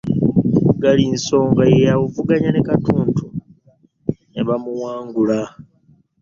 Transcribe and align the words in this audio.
Galisonga 0.81 1.61
ye 1.71 1.77
yavuganya 1.87 2.49
ne 2.51 2.61
Katuntu 2.67 3.23
ne 4.31 4.41
bamuwangula 4.47 5.39